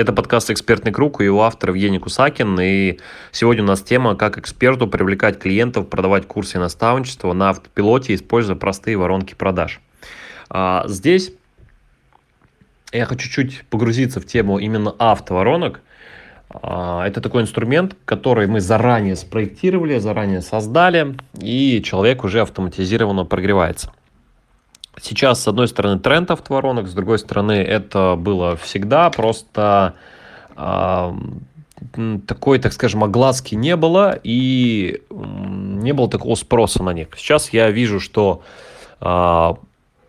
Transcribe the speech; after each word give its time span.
Это 0.00 0.14
подкаст 0.14 0.50
«Экспертный 0.50 0.92
круг» 0.92 1.20
и 1.20 1.24
его 1.24 1.42
автор 1.42 1.74
Евгений 1.74 1.98
Кусакин. 1.98 2.58
И 2.58 2.98
сегодня 3.32 3.62
у 3.62 3.66
нас 3.66 3.82
тема 3.82 4.16
«Как 4.16 4.38
эксперту 4.38 4.86
привлекать 4.86 5.38
клиентов, 5.38 5.90
продавать 5.90 6.26
курсы 6.26 6.56
и 6.56 6.58
наставничество 6.58 7.34
на 7.34 7.50
автопилоте, 7.50 8.14
используя 8.14 8.56
простые 8.56 8.96
воронки 8.96 9.34
продаж». 9.34 9.82
А, 10.48 10.84
здесь 10.88 11.32
я 12.94 13.04
хочу 13.04 13.28
чуть 13.28 13.66
погрузиться 13.68 14.20
в 14.20 14.24
тему 14.24 14.58
именно 14.58 14.94
автоворонок. 14.98 15.82
А, 16.48 17.06
это 17.06 17.20
такой 17.20 17.42
инструмент, 17.42 17.94
который 18.06 18.46
мы 18.46 18.62
заранее 18.62 19.16
спроектировали, 19.16 19.98
заранее 19.98 20.40
создали, 20.40 21.14
и 21.42 21.82
человек 21.84 22.24
уже 22.24 22.40
автоматизированно 22.40 23.26
прогревается. 23.26 23.92
Сейчас, 25.00 25.42
с 25.42 25.48
одной 25.48 25.68
стороны, 25.68 25.98
тренд 25.98 26.30
автоворонок, 26.30 26.88
с 26.88 26.92
другой 26.92 27.18
стороны, 27.18 27.52
это 27.52 28.16
было 28.18 28.56
всегда, 28.56 29.08
просто 29.10 29.94
э, 30.56 31.12
такой, 32.26 32.58
так 32.58 32.72
скажем, 32.72 33.04
огласки 33.04 33.54
не 33.54 33.76
было, 33.76 34.18
и 34.22 35.02
не 35.10 35.92
было 35.92 36.08
такого 36.10 36.34
спроса 36.34 36.82
на 36.82 36.92
них. 36.92 37.08
Сейчас 37.16 37.50
я 37.50 37.70
вижу, 37.70 38.00
что 38.00 38.42
э, 39.00 39.54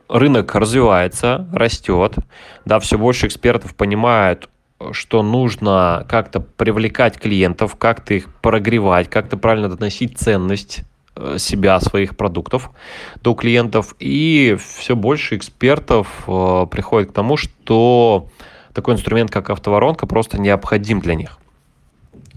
рынок 0.10 0.56
развивается, 0.56 1.48
растет, 1.54 2.16
да, 2.66 2.80
все 2.80 2.98
больше 2.98 3.28
экспертов 3.28 3.76
понимают, 3.76 4.50
что 4.92 5.22
нужно 5.22 6.06
как-то 6.10 6.40
привлекать 6.40 7.20
клиентов, 7.20 7.76
как-то 7.76 8.16
их 8.16 8.34
прогревать, 8.42 9.10
как-то 9.10 9.38
правильно 9.38 9.70
доносить 9.70 10.18
ценность 10.18 10.82
себя, 11.38 11.80
своих 11.80 12.16
продуктов 12.16 12.72
до 13.22 13.34
клиентов. 13.34 13.96
И 14.00 14.58
все 14.60 14.96
больше 14.96 15.36
экспертов 15.36 16.08
э, 16.28 16.66
приходит 16.72 17.12
к 17.12 17.14
тому, 17.14 17.38
что 17.38 18.28
такой 18.74 18.94
инструмент, 18.94 19.32
как 19.32 19.50
автоворонка, 19.50 20.08
просто 20.08 20.40
необходим 20.40 21.00
для 21.00 21.16
них. 21.16 21.38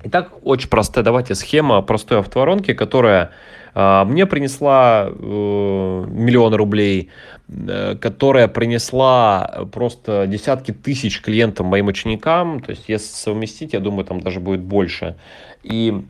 Итак, 0.06 0.32
очень 0.42 0.68
простая, 0.68 1.02
давайте 1.02 1.34
схема 1.34 1.80
простой 1.80 2.18
автоворонки, 2.18 2.74
которая 2.74 3.30
э, 3.74 4.04
мне 4.04 4.26
принесла 4.26 5.08
э, 5.08 5.12
миллион 5.14 6.54
рублей, 6.54 7.08
э, 7.48 7.96
которая 7.98 8.48
принесла 8.48 9.66
просто 9.72 10.26
десятки 10.26 10.72
тысяч 10.72 11.22
клиентам 11.22 11.66
моим 11.66 11.86
ученикам, 11.86 12.60
то 12.60 12.70
есть 12.70 12.84
если 12.88 13.14
совместить, 13.14 13.72
я 13.72 13.80
думаю, 13.80 14.04
там 14.04 14.20
даже 14.20 14.40
будет 14.40 14.60
больше. 14.60 15.16
И 15.62 16.04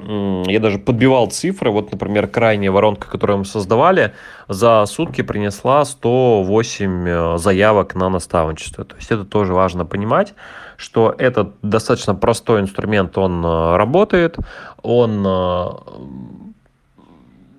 я 0.00 0.60
даже 0.60 0.78
подбивал 0.78 1.28
цифры. 1.28 1.70
Вот, 1.70 1.90
например, 1.90 2.28
крайняя 2.28 2.70
воронка, 2.70 3.08
которую 3.08 3.38
мы 3.38 3.44
создавали, 3.44 4.14
за 4.46 4.86
сутки 4.86 5.22
принесла 5.22 5.84
108 5.84 7.08
э, 7.08 7.38
заявок 7.38 7.94
на 7.94 8.08
наставничество. 8.08 8.84
То 8.84 8.96
есть 8.96 9.10
это 9.10 9.24
тоже 9.24 9.54
важно 9.54 9.84
понимать, 9.84 10.34
что 10.76 11.14
этот 11.18 11.54
достаточно 11.62 12.14
простой 12.14 12.60
инструмент, 12.60 13.18
он 13.18 13.44
э, 13.44 13.76
работает, 13.76 14.36
он 14.82 15.24
э, 15.26 15.66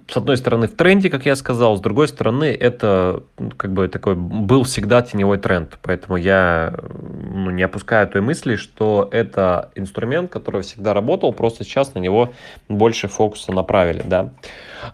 с 0.09 0.17
одной 0.17 0.38
стороны 0.38 0.67
в 0.67 0.75
тренде, 0.75 1.09
как 1.09 1.25
я 1.25 1.35
сказал, 1.35 1.77
с 1.77 1.81
другой 1.81 2.07
стороны 2.07 2.45
это 2.45 3.23
ну, 3.38 3.52
как 3.52 3.71
бы 3.73 3.88
такой 3.88 4.15
был 4.15 4.63
всегда 4.63 5.02
теневой 5.02 5.38
тренд, 5.38 5.77
поэтому 5.81 6.17
я 6.17 6.73
ну, 6.91 7.52
не 7.52 7.63
опускаю 7.63 8.07
той 8.07 8.21
мысли, 8.21 8.55
что 8.55 9.07
это 9.11 9.71
инструмент, 9.75 10.31
который 10.31 10.61
всегда 10.61 10.93
работал, 10.93 11.31
просто 11.33 11.63
сейчас 11.63 11.93
на 11.93 11.99
него 11.99 12.33
больше 12.67 13.07
фокуса 13.07 13.52
направили, 13.52 14.03
да. 14.05 14.31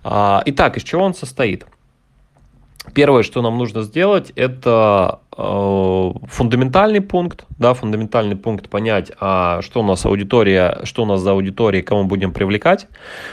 А, 0.03 0.41
итак, 0.45 0.77
из 0.77 0.83
чего 0.83 1.03
он 1.03 1.13
состоит? 1.13 1.65
Первое, 2.93 3.23
что 3.23 3.41
нам 3.41 3.57
нужно 3.57 3.81
сделать, 3.81 4.31
это 4.35 5.19
э, 5.35 5.41
фундаментальный 6.27 7.01
пункт, 7.01 7.45
да, 7.57 7.73
фундаментальный 7.73 8.35
пункт 8.35 8.69
понять, 8.69 9.11
а 9.19 9.61
что 9.61 9.81
у 9.81 9.83
нас 9.83 10.05
аудитория, 10.05 10.79
что 10.83 11.03
у 11.03 11.05
нас 11.05 11.21
за 11.21 11.31
аудитория, 11.31 11.81
кому 11.81 12.05
будем 12.05 12.33
привлекать, 12.33 12.87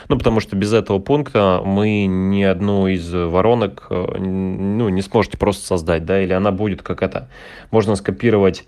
ну, 0.08 0.18
потому 0.18 0.40
что 0.40 0.56
без 0.56 0.72
этого 0.72 0.98
пункта 0.98 1.62
мы 1.64 2.06
ни 2.06 2.42
одну 2.42 2.86
из 2.86 3.12
воронок, 3.12 3.86
э, 3.90 4.18
ну, 4.18 4.88
не 4.88 5.02
сможете 5.02 5.38
просто 5.38 5.66
создать, 5.66 6.04
да, 6.04 6.22
или 6.22 6.32
она 6.32 6.50
будет 6.52 6.82
как 6.82 7.02
это, 7.02 7.28
можно 7.70 7.96
скопировать 7.96 8.64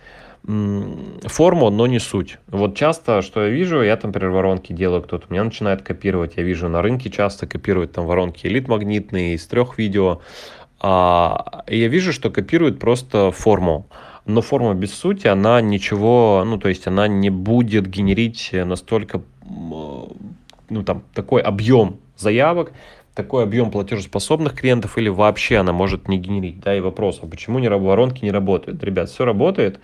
форму, 0.46 1.70
но 1.70 1.86
не 1.86 1.98
суть. 1.98 2.36
Вот 2.48 2.76
часто, 2.76 3.22
что 3.22 3.44
я 3.44 3.48
вижу, 3.48 3.80
я 3.80 3.96
там, 3.96 4.10
например, 4.10 4.30
воронки 4.30 4.74
делаю, 4.74 5.00
кто-то 5.02 5.24
меня 5.30 5.42
начинает 5.42 5.80
копировать, 5.80 6.34
я 6.36 6.42
вижу 6.42 6.68
на 6.68 6.82
рынке 6.82 7.08
часто 7.08 7.46
копируют 7.46 7.92
там 7.92 8.06
воронки 8.06 8.46
элит-магнитные 8.46 9.34
из 9.34 9.46
трех 9.46 9.78
видео, 9.78 10.20
а, 10.80 11.64
я 11.68 11.88
вижу, 11.88 12.12
что 12.12 12.30
копируют 12.30 12.78
просто 12.78 13.30
форму. 13.30 13.86
Но 14.26 14.40
форма 14.40 14.74
без 14.74 14.94
сути, 14.94 15.26
она 15.26 15.60
ничего, 15.60 16.42
ну, 16.46 16.58
то 16.58 16.68
есть 16.68 16.86
она 16.86 17.08
не 17.08 17.30
будет 17.30 17.86
генерить 17.86 18.50
настолько, 18.52 19.20
ну, 19.44 20.82
там, 20.84 21.02
такой 21.14 21.42
объем 21.42 21.98
заявок, 22.16 22.72
такой 23.14 23.44
объем 23.44 23.70
платежеспособных 23.70 24.54
клиентов 24.54 24.98
или 24.98 25.08
вообще 25.08 25.58
она 25.58 25.72
может 25.72 26.08
не 26.08 26.18
генерить. 26.18 26.60
Да, 26.60 26.76
и 26.76 26.80
вопрос, 26.80 27.20
а 27.22 27.26
почему 27.26 27.58
не, 27.60 27.70
воронки 27.70 28.24
не 28.24 28.32
работают? 28.32 28.82
Ребят, 28.82 29.08
все 29.08 29.24
работает, 29.24 29.78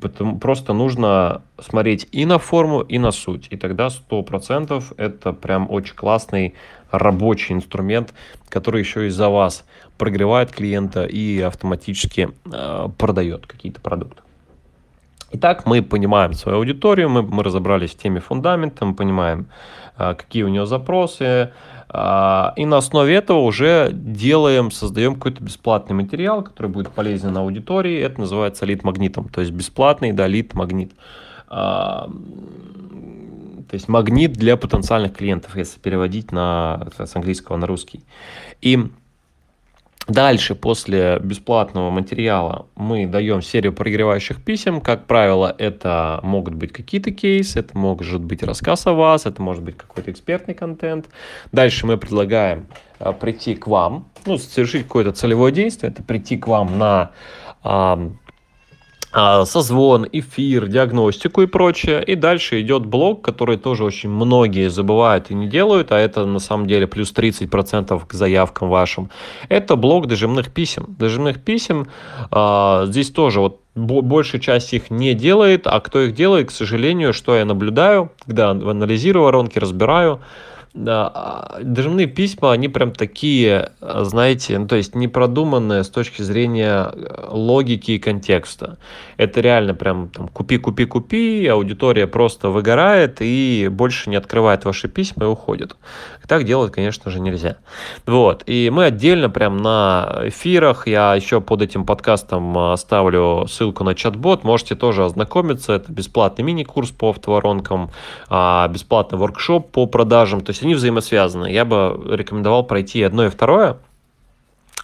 потому, 0.00 0.38
просто 0.38 0.72
нужно 0.72 1.42
смотреть 1.60 2.08
и 2.10 2.24
на 2.24 2.38
форму, 2.38 2.80
и 2.80 2.98
на 2.98 3.10
суть. 3.10 3.48
И 3.50 3.56
тогда 3.56 3.88
100% 3.88 4.94
это 4.96 5.32
прям 5.32 5.70
очень 5.70 5.94
классный 5.94 6.54
рабочий 6.90 7.54
инструмент, 7.54 8.14
который 8.48 8.80
еще 8.80 9.06
и 9.06 9.10
за 9.10 9.28
вас 9.28 9.64
прогревает 9.98 10.50
клиента 10.50 11.04
и 11.04 11.40
автоматически 11.40 12.30
э, 12.50 12.88
продает 12.96 13.46
какие-то 13.46 13.80
продукты. 13.80 14.22
Итак, 15.36 15.66
мы 15.66 15.82
понимаем 15.82 16.32
свою 16.34 16.58
аудиторию, 16.58 17.10
мы, 17.10 17.22
мы 17.22 17.42
разобрались 17.42 17.90
в 17.90 17.96
теме 17.96 18.20
фундамента, 18.20 18.84
мы 18.86 18.94
понимаем, 18.94 19.48
э, 19.98 20.14
какие 20.14 20.44
у 20.44 20.48
нее 20.48 20.64
запросы, 20.64 21.50
э, 21.92 22.46
и 22.56 22.64
на 22.64 22.76
основе 22.76 23.16
этого 23.16 23.40
уже 23.40 23.90
делаем, 23.92 24.70
создаем 24.70 25.14
какой-то 25.14 25.42
бесплатный 25.42 25.96
материал, 25.96 26.44
который 26.44 26.68
будет 26.68 26.92
полезен 26.92 27.36
аудитории. 27.36 27.98
Это 27.98 28.20
называется 28.20 28.64
лид-магнитом, 28.64 29.28
то 29.28 29.40
есть 29.40 29.52
бесплатный, 29.52 30.12
да, 30.12 30.28
лид-магнит. 30.28 30.92
Э, 31.50 32.06
то 33.68 33.72
есть 33.72 33.88
магнит 33.88 34.34
для 34.34 34.56
потенциальных 34.56 35.14
клиентов, 35.14 35.56
если 35.56 35.80
переводить 35.80 36.30
на, 36.30 36.86
с 36.96 37.16
английского 37.16 37.56
на 37.56 37.66
русский. 37.66 38.04
И 38.60 38.88
Дальше, 40.06 40.54
после 40.54 41.18
бесплатного 41.22 41.90
материала, 41.90 42.66
мы 42.76 43.06
даем 43.06 43.40
серию 43.40 43.72
прогревающих 43.72 44.42
писем. 44.42 44.82
Как 44.82 45.06
правило, 45.06 45.54
это 45.56 46.20
могут 46.22 46.54
быть 46.54 46.72
какие-то 46.72 47.10
кейсы, 47.10 47.60
это 47.60 47.76
может 47.76 48.22
быть 48.22 48.42
рассказ 48.42 48.86
о 48.86 48.92
вас, 48.92 49.24
это 49.24 49.40
может 49.40 49.62
быть 49.62 49.78
какой-то 49.78 50.10
экспертный 50.10 50.54
контент. 50.54 51.06
Дальше 51.52 51.86
мы 51.86 51.96
предлагаем 51.96 52.66
а, 52.98 53.12
прийти 53.12 53.54
к 53.54 53.66
вам, 53.66 54.10
ну, 54.26 54.36
совершить 54.36 54.82
какое-то 54.82 55.12
целевое 55.12 55.52
действие, 55.52 55.90
это 55.90 56.02
прийти 56.02 56.36
к 56.36 56.48
вам 56.48 56.78
на 56.78 57.10
созвон, 59.14 60.06
эфир, 60.10 60.66
диагностику 60.66 61.42
и 61.42 61.46
прочее. 61.46 62.02
И 62.04 62.16
дальше 62.16 62.60
идет 62.60 62.84
блок, 62.84 63.22
который 63.22 63.56
тоже 63.56 63.84
очень 63.84 64.10
многие 64.10 64.68
забывают 64.68 65.30
и 65.30 65.34
не 65.34 65.46
делают, 65.46 65.92
а 65.92 65.98
это 65.98 66.26
на 66.26 66.40
самом 66.40 66.66
деле 66.66 66.86
плюс 66.86 67.12
30% 67.12 68.06
к 68.06 68.12
заявкам 68.12 68.68
вашим. 68.68 69.10
Это 69.48 69.76
блок 69.76 70.06
дожимных 70.06 70.52
писем. 70.52 70.96
Дожимных 70.98 71.42
писем 71.42 71.86
а, 72.30 72.86
здесь 72.86 73.10
тоже 73.10 73.40
вот 73.40 73.60
большая 73.74 74.40
часть 74.40 74.72
их 74.72 74.90
не 74.90 75.14
делает, 75.14 75.66
а 75.66 75.80
кто 75.80 76.00
их 76.02 76.14
делает, 76.14 76.48
к 76.48 76.52
сожалению, 76.52 77.12
что 77.12 77.36
я 77.36 77.44
наблюдаю, 77.44 78.12
когда 78.24 78.50
анализирую 78.50 79.24
воронки, 79.24 79.58
разбираю, 79.58 80.20
да, 80.74 81.54
дожимные 81.62 82.08
письма, 82.08 82.50
они 82.50 82.68
прям 82.68 82.90
такие, 82.90 83.70
знаете, 83.80 84.58
ну, 84.58 84.66
то 84.66 84.74
есть 84.74 84.96
не 84.96 85.06
продуманные 85.06 85.84
с 85.84 85.88
точки 85.88 86.22
зрения 86.22 86.90
э, 86.92 87.28
логики 87.30 87.92
и 87.92 87.98
контекста. 88.00 88.78
Это 89.16 89.40
реально 89.40 89.74
прям 89.74 90.08
там 90.08 90.26
купи, 90.26 90.58
купи, 90.58 90.84
купи, 90.84 91.46
аудитория 91.46 92.08
просто 92.08 92.48
выгорает 92.48 93.18
и 93.20 93.68
больше 93.70 94.10
не 94.10 94.16
открывает 94.16 94.64
ваши 94.64 94.88
письма 94.88 95.26
и 95.26 95.28
уходит. 95.28 95.76
Так 96.26 96.44
делать, 96.44 96.72
конечно 96.72 97.10
же, 97.10 97.20
нельзя. 97.20 97.58
Вот, 98.04 98.42
и 98.46 98.70
мы 98.70 98.86
отдельно 98.86 99.30
прям 99.30 99.58
на 99.58 100.22
эфирах, 100.24 100.88
я 100.88 101.14
еще 101.14 101.40
под 101.40 101.62
этим 101.62 101.84
подкастом 101.86 102.56
оставлю 102.58 103.46
ссылку 103.46 103.84
на 103.84 103.94
чат-бот, 103.94 104.42
можете 104.42 104.74
тоже 104.74 105.04
ознакомиться, 105.04 105.74
это 105.74 105.92
бесплатный 105.92 106.42
мини-курс 106.44 106.90
по 106.90 107.10
автоворонкам, 107.10 107.90
а, 108.28 108.66
бесплатный 108.68 109.18
воркшоп 109.18 109.70
по 109.70 109.86
продажам, 109.86 110.40
то 110.40 110.50
есть 110.50 110.63
они 110.64 110.74
взаимосвязаны. 110.74 111.52
Я 111.52 111.64
бы 111.64 112.00
рекомендовал 112.10 112.64
пройти 112.64 113.02
одно 113.02 113.26
и 113.26 113.30
второе. 113.30 113.78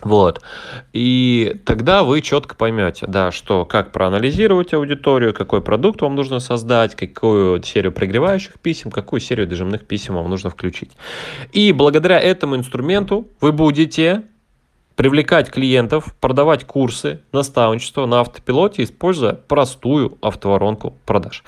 Вот. 0.03 0.41
И 0.94 1.61
тогда 1.67 2.05
вы 2.05 2.23
четко 2.23 2.55
поймете, 2.55 3.06
да, 3.06 3.32
что 3.32 3.67
как 3.67 3.93
проанализировать 3.93 4.73
аудиторию, 4.73 5.35
какой 5.35 5.61
продукт 5.61 6.00
вам 6.00 6.15
нужно 6.15 6.41
создать, 6.41 6.94
какую 6.94 7.62
серию 7.62 7.93
пригревающих 7.93 8.59
писем, 8.61 8.91
какую 8.91 9.21
серию 9.21 9.47
дожимных 9.47 9.87
писем 9.87 10.15
вам 10.15 10.31
нужно 10.31 10.49
включить. 10.49 10.93
И 11.53 11.73
благодаря 11.73 12.19
этому 12.19 12.56
инструменту 12.56 13.29
вы 13.43 13.53
будете 13.53 14.23
привлекать 14.97 15.50
клиентов, 15.50 16.15
продавать 16.19 16.65
курсы, 16.65 17.21
наставничество 17.32 18.06
на 18.06 18.21
автопилоте, 18.21 18.85
используя 18.85 19.35
простую 19.35 20.17
автоворонку 20.23 20.94
продаж. 21.05 21.44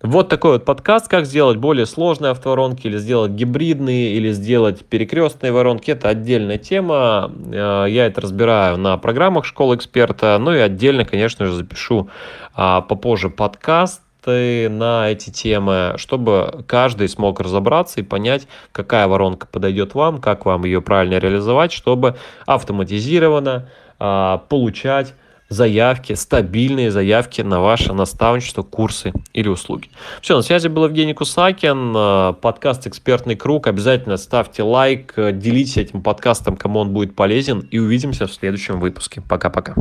Вот 0.00 0.28
такой 0.28 0.52
вот 0.52 0.64
подкаст, 0.64 1.08
как 1.08 1.26
сделать 1.26 1.56
более 1.56 1.84
сложные 1.84 2.30
автоворонки, 2.30 2.86
или 2.86 2.98
сделать 2.98 3.32
гибридные, 3.32 4.12
или 4.12 4.30
сделать 4.30 4.84
перекрестные 4.84 5.50
воронки. 5.50 5.90
Это 5.90 6.08
отдельная 6.08 6.56
тема. 6.56 7.32
Э, 7.50 7.86
я 7.88 8.06
это 8.06 8.20
разбираю 8.20 8.76
на 8.76 8.96
программах 8.96 9.44
школы 9.44 9.74
эксперта. 9.74 10.38
Ну 10.38 10.54
и 10.54 10.58
отдельно, 10.58 11.04
конечно 11.04 11.46
же, 11.46 11.52
запишу 11.52 12.10
а, 12.54 12.80
попозже 12.80 13.28
подкаст 13.28 14.02
на 14.24 15.08
эти 15.10 15.30
темы, 15.30 15.94
чтобы 15.96 16.62
каждый 16.66 17.08
смог 17.08 17.40
разобраться 17.40 18.00
и 18.00 18.02
понять, 18.02 18.46
какая 18.72 19.08
воронка 19.08 19.46
подойдет 19.46 19.94
вам, 19.94 20.18
как 20.18 20.44
вам 20.44 20.64
ее 20.64 20.82
правильно 20.82 21.18
реализовать, 21.18 21.72
чтобы 21.72 22.16
автоматизированно 22.44 23.70
а, 23.98 24.38
получать 24.48 25.14
заявки, 25.48 26.12
стабильные 26.12 26.90
заявки 26.90 27.40
на 27.42 27.60
ваше 27.60 27.92
наставничество, 27.92 28.62
курсы 28.62 29.12
или 29.32 29.48
услуги. 29.48 29.88
Все, 30.20 30.36
на 30.36 30.42
связи 30.42 30.68
был 30.68 30.84
Евгений 30.84 31.14
Кусакин, 31.14 31.92
а, 31.96 32.32
подкаст 32.34 32.86
«Экспертный 32.86 33.36
круг». 33.36 33.66
Обязательно 33.66 34.16
ставьте 34.16 34.62
лайк, 34.62 35.14
делитесь 35.16 35.76
этим 35.76 36.02
подкастом, 36.02 36.56
кому 36.56 36.80
он 36.80 36.92
будет 36.92 37.16
полезен, 37.16 37.60
и 37.70 37.78
увидимся 37.78 38.26
в 38.26 38.32
следующем 38.32 38.80
выпуске. 38.80 39.20
Пока-пока. 39.20 39.74